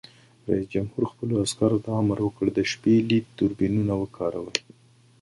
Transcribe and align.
رئیس 0.49 0.67
جمهور 0.73 1.03
خپلو 1.11 1.33
عسکرو 1.43 1.77
ته 1.83 1.89
امر 2.01 2.17
وکړ؛ 2.23 2.47
د 2.57 2.59
شپې 2.71 2.95
لید 3.09 3.25
دوربینونه 3.37 3.93
وکاروئ! 3.97 4.59